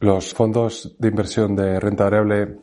Los 0.00 0.34
fondos 0.34 0.96
de 0.98 1.08
inversión 1.08 1.54
de 1.54 1.78
renta 1.78 2.04
variable 2.04 2.58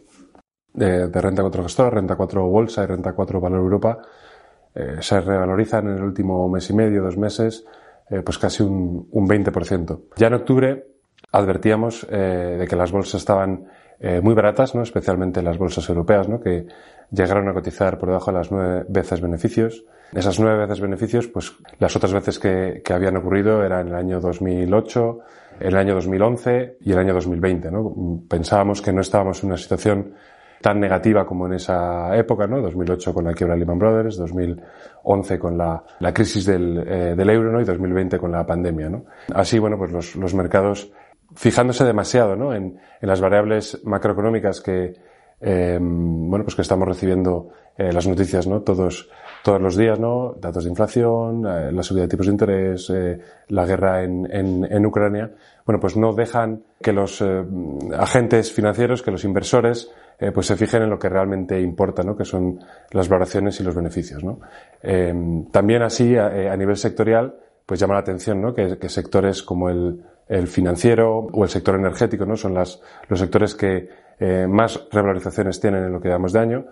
de, 0.73 1.07
renta 1.07 1.41
4 1.41 1.63
gestora, 1.63 1.89
renta 1.89 2.15
4 2.15 2.47
bolsa 2.47 2.83
y 2.83 2.87
renta 2.87 3.13
4 3.13 3.39
valor 3.39 3.59
Europa 3.59 4.01
eh, 4.75 4.97
se 4.99 5.19
revalorizan 5.21 5.87
en 5.87 5.97
el 5.97 6.03
último 6.03 6.47
mes 6.47 6.69
y 6.69 6.73
medio, 6.73 7.01
dos 7.01 7.17
meses, 7.17 7.65
eh, 8.09 8.21
pues 8.21 8.37
casi 8.37 8.63
un, 8.63 9.07
un 9.11 9.27
20%. 9.27 10.01
Ya 10.17 10.27
en 10.27 10.33
octubre 10.33 10.88
advertíamos 11.31 12.07
eh, 12.09 12.57
de 12.59 12.67
que 12.67 12.75
las 12.75 12.91
bolsas 12.91 13.21
estaban 13.21 13.65
eh, 13.99 14.21
muy 14.21 14.33
baratas, 14.33 14.75
¿no? 14.75 14.81
especialmente 14.81 15.41
las 15.41 15.57
bolsas 15.57 15.87
europeas, 15.89 16.27
¿no? 16.27 16.39
que 16.39 16.67
llegaron 17.11 17.47
a 17.49 17.53
cotizar 17.53 17.97
por 17.97 18.09
debajo 18.09 18.31
de 18.31 18.37
las 18.37 18.51
nueve 18.51 18.85
veces 18.87 19.21
beneficios. 19.21 19.83
Esas 20.13 20.39
nueve 20.39 20.65
veces 20.65 20.81
beneficios, 20.81 21.27
pues 21.27 21.51
las 21.77 21.95
otras 21.95 22.13
veces 22.13 22.39
que, 22.39 22.81
que 22.83 22.93
habían 22.93 23.17
ocurrido 23.17 23.63
eran 23.63 23.81
en 23.81 23.87
el 23.89 23.95
año 23.95 24.19
2008, 24.19 25.19
el 25.59 25.75
año 25.75 25.93
2011 25.95 26.77
y 26.81 26.91
el 26.91 26.97
año 26.97 27.13
2020. 27.13 27.71
¿no? 27.71 28.21
Pensábamos 28.27 28.81
que 28.81 28.91
no 28.91 29.01
estábamos 29.01 29.43
en 29.43 29.49
una 29.49 29.57
situación 29.57 30.13
tan 30.61 30.79
negativa 30.79 31.25
como 31.25 31.47
en 31.47 31.53
esa 31.53 32.15
época, 32.17 32.45
¿no? 32.47 32.61
2008 32.61 33.13
con 33.13 33.25
la 33.25 33.33
quiebra 33.33 33.55
de 33.55 33.61
Lehman 33.61 33.79
Brothers, 33.79 34.17
2011 34.17 35.39
con 35.39 35.57
la, 35.57 35.83
la 35.99 36.13
crisis 36.13 36.45
del, 36.45 36.83
eh, 36.85 37.15
del, 37.15 37.29
euro, 37.29 37.51
¿no? 37.51 37.61
Y 37.61 37.63
2020 37.63 38.17
con 38.17 38.31
la 38.31 38.45
pandemia, 38.45 38.89
¿no? 38.89 39.05
Así, 39.33 39.57
bueno, 39.59 39.77
pues 39.77 39.91
los, 39.91 40.15
los 40.15 40.33
mercados 40.33 40.91
fijándose 41.35 41.85
demasiado 41.85 42.35
¿no? 42.35 42.53
en, 42.53 42.79
en, 43.01 43.07
las 43.07 43.21
variables 43.21 43.79
macroeconómicas 43.83 44.61
que, 44.61 44.93
eh, 45.41 45.77
bueno, 45.79 46.43
pues 46.43 46.55
que 46.55 46.61
estamos 46.61 46.87
recibiendo 46.87 47.51
eh, 47.79 47.93
las 47.93 48.05
noticias 48.07 48.45
¿no? 48.45 48.61
todos, 48.61 49.09
todos 49.41 49.61
los 49.61 49.77
días, 49.77 49.97
¿no? 49.97 50.35
datos 50.37 50.65
de 50.65 50.69
inflación, 50.69 51.45
eh, 51.47 51.71
la 51.71 51.81
subida 51.81 52.01
de 52.01 52.07
tipos 52.09 52.25
de 52.25 52.33
interés, 52.33 52.89
eh, 52.89 53.17
la 53.47 53.65
guerra 53.65 54.03
en, 54.03 54.27
en, 54.29 54.67
en, 54.69 54.85
Ucrania, 54.85 55.31
bueno, 55.65 55.79
pues 55.79 55.95
no 55.95 56.11
dejan 56.11 56.63
que 56.81 56.91
los 56.91 57.23
agentes 57.97 58.51
financieros, 58.51 59.01
que 59.01 59.11
los 59.11 59.23
inversores, 59.23 59.89
pues 60.33 60.47
se 60.47 60.57
fijen 60.57 60.81
en 60.81 60.89
lo 60.89 60.99
que 60.99 61.07
realmente 61.07 61.61
importa, 61.61 62.03
¿no? 62.03 62.17
que 62.17 62.25
son 62.25 62.59
las 62.91 63.07
valoraciones 63.07 63.59
y 63.61 63.63
los 63.63 63.75
beneficios. 63.75 64.23
¿no? 64.23 64.39
también 65.51 65.83
así, 65.83 66.17
a 66.17 66.57
nivel 66.57 66.75
sectorial, 66.75 67.35
pues 67.69 67.79
llama 67.79 67.93
la 67.93 67.99
atención 67.99 68.41
¿no? 68.41 68.51
que, 68.51 68.79
que 68.79 68.89
sectores 68.89 69.43
como 69.43 69.69
el, 69.69 70.03
financiero 70.47 71.27
o 71.31 71.43
el 71.43 71.49
sector 71.49 71.75
energético 71.75 72.25
¿no? 72.25 72.35
son 72.35 72.55
los 72.55 72.81
sectores 73.13 73.53
que 73.53 73.87
eh, 74.19 74.47
más 74.49 74.87
revalorizaciones 74.91 75.59
tienen 75.59 75.83
en 75.83 75.93
lo 75.93 76.01
que 76.01 76.09
damos 76.09 76.33
de 76.33 76.39
año, 76.39 76.65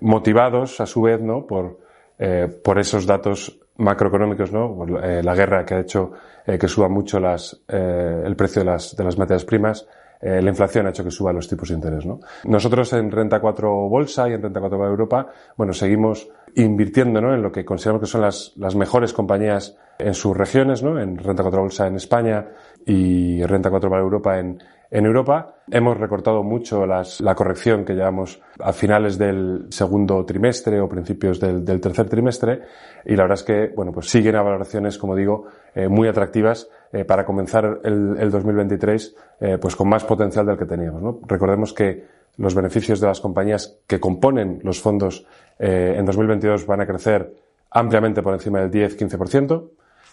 motivados 0.00 0.80
a 0.80 0.86
su 0.86 1.02
vez 1.02 1.20
¿no? 1.20 1.46
por, 1.46 1.80
eh, 2.18 2.48
por 2.64 2.78
esos 2.78 3.04
datos 3.04 3.60
macroeconómicos, 3.76 4.50
¿no? 4.50 4.86
Eh, 5.02 5.22
la 5.22 5.34
guerra 5.34 5.66
que 5.66 5.74
ha 5.74 5.80
hecho 5.80 6.12
que 6.46 6.68
suba 6.68 6.88
mucho 6.88 7.18
el 7.18 8.36
precio 8.36 8.60
de 8.60 9.04
las 9.04 9.18
materias 9.18 9.44
primas, 9.44 9.86
eh, 10.20 10.42
la 10.42 10.50
inflación 10.50 10.86
ha 10.86 10.90
hecho 10.90 11.04
que 11.04 11.10
suban 11.10 11.36
los 11.36 11.48
tipos 11.48 11.68
de 11.68 11.74
interés. 11.74 12.04
¿no? 12.04 12.20
Nosotros 12.44 12.92
en 12.92 13.10
Renta 13.10 13.40
4 13.40 13.88
Bolsa 13.88 14.28
y 14.28 14.34
en 14.34 14.42
Renta 14.42 14.60
4 14.60 14.86
Europa, 14.86 15.26
bueno, 15.56 15.72
seguimos 15.72 16.28
invirtiendo 16.56 17.20
¿no? 17.20 17.34
en 17.34 17.42
lo 17.42 17.50
que 17.50 17.64
consideramos 17.64 18.02
que 18.02 18.10
son 18.10 18.22
las, 18.22 18.52
las 18.56 18.74
mejores 18.74 19.12
compañías 19.12 19.76
en 19.98 20.14
sus 20.14 20.36
regiones, 20.36 20.82
¿no? 20.82 21.00
en 21.00 21.16
Renta 21.16 21.42
4 21.42 21.60
Bolsa 21.60 21.86
en 21.86 21.96
España 21.96 22.48
y 22.84 23.42
Renta 23.44 23.70
4 23.70 23.88
para 23.88 24.02
Europa 24.02 24.38
en, 24.38 24.58
en 24.90 25.06
Europa. 25.06 25.56
Hemos 25.70 25.98
recortado 25.98 26.42
mucho 26.42 26.86
las, 26.86 27.20
la 27.20 27.34
corrección 27.34 27.84
que 27.84 27.94
llevamos 27.94 28.42
a 28.58 28.72
finales 28.72 29.18
del 29.18 29.66
segundo 29.70 30.24
trimestre 30.24 30.80
o 30.80 30.88
principios 30.88 31.38
del, 31.38 31.64
tercer 31.80 32.08
trimestre 32.08 32.62
y 33.04 33.14
la 33.14 33.22
verdad 33.22 33.38
es 33.38 33.44
que, 33.44 33.72
bueno, 33.74 33.92
pues 33.92 34.08
siguen 34.08 34.36
a 34.36 34.42
valoraciones, 34.42 34.98
como 34.98 35.14
digo, 35.14 35.46
eh, 35.74 35.88
muy 35.88 36.08
atractivas 36.08 36.68
eh, 36.92 37.04
para 37.04 37.24
comenzar 37.24 37.80
el, 37.84 38.16
el 38.18 38.30
2023 38.30 39.16
eh, 39.40 39.58
pues 39.58 39.76
con 39.76 39.88
más 39.88 40.04
potencial 40.04 40.44
del 40.46 40.58
que 40.58 40.66
teníamos. 40.66 41.02
¿no? 41.02 41.20
Recordemos 41.26 41.72
que 41.72 42.20
los 42.36 42.54
beneficios 42.54 43.00
de 43.00 43.06
las 43.06 43.20
compañías 43.20 43.78
que 43.86 44.00
componen 44.00 44.60
los 44.62 44.80
fondos 44.80 45.26
eh, 45.58 45.94
en 45.96 46.04
2022 46.04 46.66
van 46.66 46.80
a 46.80 46.86
crecer 46.86 47.34
ampliamente 47.70 48.22
por 48.22 48.34
encima 48.34 48.60
del 48.60 48.70
10-15%. 48.70 49.68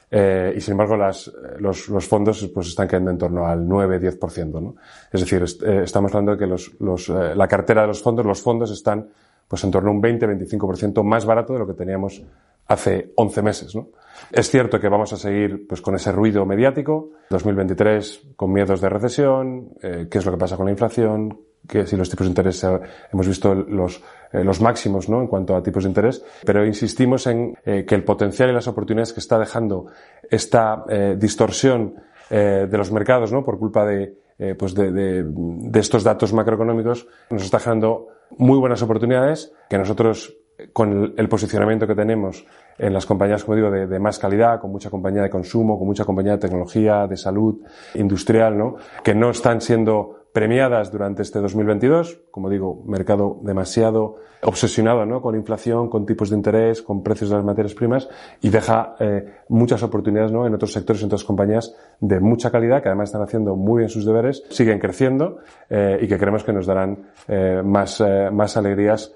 Eh, 0.10 0.54
y 0.56 0.62
sin 0.62 0.72
embargo 0.72 0.96
las, 0.96 1.30
los, 1.60 1.90
los, 1.90 2.08
fondos 2.08 2.50
pues 2.54 2.68
están 2.70 2.88
quedando 2.88 3.12
en 3.12 3.18
torno 3.18 3.46
al 3.46 3.68
9-10%. 3.68 4.62
¿no? 4.62 4.76
Es 5.12 5.20
decir, 5.20 5.44
eh, 5.66 5.82
estamos 5.84 6.12
hablando 6.14 6.34
de 6.34 6.38
que 6.38 6.48
los, 6.48 6.72
los, 6.80 7.10
eh, 7.10 7.36
la 7.36 7.48
cartera 7.48 7.82
de 7.82 7.88
los 7.88 8.02
fondos, 8.02 8.26
los 8.26 8.42
fondos 8.42 8.72
están 8.72 9.10
pues 9.48 9.64
en 9.64 9.72
torno 9.72 9.90
a 9.90 9.94
un 9.94 10.02
20-25% 10.02 11.04
más 11.04 11.26
barato 11.26 11.54
de 11.54 11.60
lo 11.60 11.68
que 11.68 11.74
teníamos 11.74 12.22
hace 12.68 13.12
11 13.16 13.42
meses. 13.42 13.76
¿no? 13.76 13.90
Es 14.32 14.50
cierto 14.50 14.80
que 14.80 14.90
vamos 14.90 15.14
a 15.14 15.18
seguir 15.18 15.68
pues, 15.68 15.82
con 15.82 15.96
ese 15.96 16.12
ruido 16.12 16.46
mediático, 16.46 17.12
2023 17.30 18.30
con 18.36 18.52
miedos 18.52 18.82
de 18.82 18.90
recesión, 18.90 19.70
eh, 19.82 20.08
qué 20.10 20.18
es 20.18 20.26
lo 20.26 20.32
que 20.32 20.38
pasa 20.38 20.58
con 20.58 20.66
la 20.66 20.72
inflación, 20.72 21.40
que 21.68 21.86
si 21.86 21.96
los 21.96 22.10
tipos 22.10 22.26
de 22.26 22.32
interés 22.32 22.64
eh, 22.64 22.80
hemos 23.12 23.28
visto 23.28 23.54
los, 23.54 24.02
eh, 24.32 24.44
los 24.44 24.62
máximos 24.62 25.10
¿no? 25.10 25.22
en 25.22 25.28
cuanto 25.28 25.56
a 25.56 25.62
tipos 25.62 25.84
de 25.84 25.90
interés, 25.90 26.24
pero 26.46 26.66
insistimos 26.66 27.28
en 27.28 27.58
eh, 27.66 27.86
que 27.86 27.96
el 27.96 28.04
potencial 28.04 28.50
y 28.50 28.54
las 28.54 28.68
oportunidades 28.68 29.14
que 29.14 29.20
está 29.20 29.38
dejando 29.38 29.88
esta 30.30 30.84
distorsión 31.18 31.96
de 32.30 32.78
los 32.78 32.92
mercados 32.92 33.32
¿no? 33.32 33.44
por 33.46 33.58
culpa 33.58 33.86
de, 33.86 34.18
pues 34.58 34.76
de, 34.76 34.92
de, 34.92 35.24
de, 35.26 35.80
estos 35.80 36.04
datos 36.04 36.34
macroeconómicos 36.34 37.08
nos 37.30 37.44
está 37.44 37.58
dejando 37.58 38.08
muy 38.38 38.58
buenas 38.60 38.82
oportunidades 38.82 39.54
que 39.70 39.78
nosotros 39.78 40.36
con 40.74 40.92
el, 40.92 41.14
el 41.18 41.30
posicionamiento 41.30 41.88
que 41.88 41.96
tenemos 41.96 42.46
en 42.78 42.94
las 42.94 43.06
compañías, 43.06 43.44
como 43.44 43.56
digo, 43.56 43.72
de, 43.72 43.88
de, 43.88 44.00
más 44.00 44.20
calidad, 44.20 44.60
con 44.60 44.72
mucha 44.72 44.90
compañía 44.90 45.22
de 45.22 45.30
consumo, 45.30 45.78
con 45.78 45.88
mucha 45.88 46.06
compañía 46.06 46.34
de 46.34 46.40
tecnología, 46.40 47.08
de 47.08 47.18
salud, 47.18 47.62
industrial, 47.96 48.58
¿no? 48.58 48.76
Que 49.04 49.16
no 49.16 49.30
están 49.30 49.62
siendo 49.62 50.27
premiadas 50.38 50.92
durante 50.92 51.24
este 51.24 51.40
2022. 51.40 52.20
Como 52.30 52.48
digo, 52.48 52.84
mercado 52.86 53.40
demasiado 53.42 54.18
obsesionado 54.44 55.04
¿no? 55.04 55.20
con 55.20 55.34
inflación, 55.36 55.90
con 55.90 56.06
tipos 56.06 56.30
de 56.30 56.36
interés, 56.36 56.84
con 56.84 57.02
precios 57.02 57.32
de 57.32 57.38
las 57.38 57.44
materias 57.44 57.74
primas 57.74 58.08
y 58.40 58.50
deja 58.50 58.96
eh, 59.00 59.26
muchas 59.50 59.82
oportunidades 59.82 60.32
¿no? 60.32 60.46
en 60.46 60.54
otros 60.54 60.74
sectores, 60.74 61.02
en 61.02 61.08
otras 61.08 61.24
compañías 61.24 61.76
de 62.00 62.20
mucha 62.20 62.52
calidad 62.52 62.84
que 62.84 62.90
además 62.90 63.10
están 63.10 63.24
haciendo 63.24 63.56
muy 63.56 63.80
bien 63.80 63.90
sus 63.90 64.06
deberes, 64.06 64.44
siguen 64.52 64.78
creciendo 64.78 65.40
eh, 65.72 65.98
y 66.02 66.08
que 66.08 66.20
creemos 66.20 66.44
que 66.44 66.54
nos 66.54 66.68
darán 66.68 67.10
eh, 67.28 67.64
más, 67.66 68.04
más 68.32 68.58
alegrías 68.58 69.16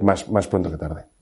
más, 0.00 0.30
más 0.30 0.48
pronto 0.48 0.70
que 0.70 0.78
tarde. 0.78 1.17